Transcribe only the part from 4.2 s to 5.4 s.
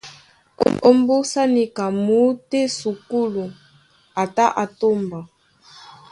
a tá á tómba.